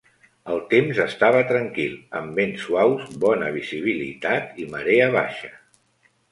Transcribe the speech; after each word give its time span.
El 0.53 0.61
temps 0.69 1.01
estava 1.03 1.43
tranquil 1.51 1.93
amb 2.21 2.41
vents 2.41 2.65
suaus, 2.65 3.05
bona 3.27 3.53
visibilitat 3.61 4.59
i 4.65 4.69
marea 4.75 5.15
baixa. 5.21 5.57